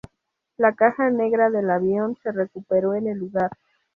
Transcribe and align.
La 0.57 0.73
caja 0.73 1.11
negra 1.11 1.51
del 1.51 1.69
avión 1.69 2.15
se 2.23 2.31
recuperó 2.31 2.95
en 2.95 3.05
el 3.07 3.19
lugar. 3.19 3.51